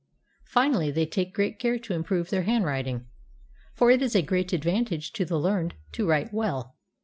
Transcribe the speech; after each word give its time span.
Finally, 0.47 0.89
they 0.89 1.05
take 1.05 1.31
great 1.31 1.59
care 1.59 1.77
to 1.77 1.93
improve 1.93 2.31
their 2.31 2.41
hand 2.41 2.65
writing, 2.65 3.05
for 3.75 3.91
it 3.91 4.01
is 4.01 4.15
a 4.15 4.23
great 4.23 4.51
advantage 4.51 5.11
to 5.13 5.23
the 5.25 5.37
learned 5.39 5.75
to 5.91 6.07
write 6.09 6.33
well. 6.33 6.75